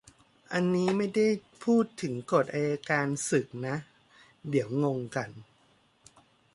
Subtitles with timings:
[0.53, 1.07] อันนี้ไม่
[1.63, 3.75] พูดถึงกฎอัยการศึกนะ
[4.49, 5.29] เดี๋ยวงงกัน